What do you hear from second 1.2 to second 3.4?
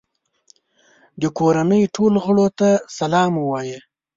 د کورنۍ ټولو غړو ته سلام